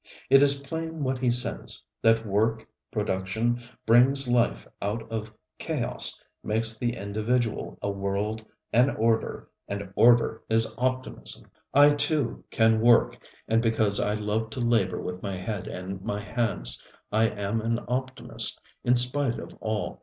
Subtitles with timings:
[0.03, 6.19] ŌĆØ It is plain what he says, that work, production, brings life out of chaos,
[6.43, 8.43] makes the individual a world,
[8.73, 11.51] an order; and order is optimism.
[11.71, 13.15] I, too, can work,
[13.47, 16.81] and because I love to labor with my head and my hands,
[17.11, 19.99] I am an optimist in spite of all.